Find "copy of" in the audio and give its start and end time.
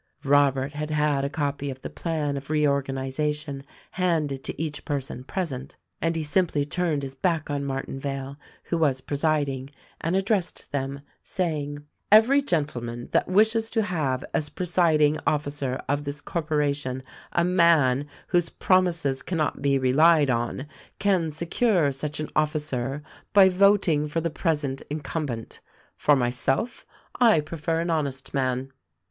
1.29-1.79